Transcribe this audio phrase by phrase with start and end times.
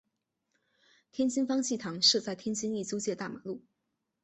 [1.11, 3.61] 天津方济堂设在天津意租界大马路。